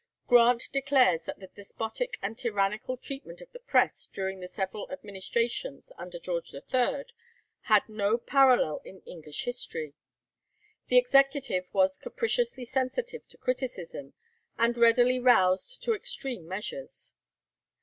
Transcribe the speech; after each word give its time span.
Grant 0.25 0.67
declares 0.73 1.25
that 1.25 1.39
the 1.41 1.45
despotic 1.45 2.17
and 2.23 2.35
tyrannical 2.35 2.97
treatment 2.97 3.39
of 3.39 3.51
the 3.51 3.59
press 3.59 4.07
during 4.07 4.39
the 4.39 4.47
several 4.47 4.89
administrations 4.91 5.91
under 5.95 6.17
George 6.17 6.55
III. 6.55 7.05
had 7.69 7.87
no 7.87 8.17
parallel 8.17 8.81
in 8.83 9.01
English 9.05 9.43
history. 9.43 9.93
The 10.87 10.97
executive 10.97 11.71
was 11.71 11.99
capriciously 11.99 12.65
sensitive 12.65 13.27
to 13.27 13.37
criticism, 13.37 14.13
and 14.57 14.75
readily 14.75 15.19
roused 15.19 15.83
to 15.83 15.93
extreme 15.93 16.47
measures. 16.47 17.13